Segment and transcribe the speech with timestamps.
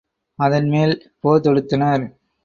[0.39, 2.05] அதன் மேல் போர் தொடுத்தனர்.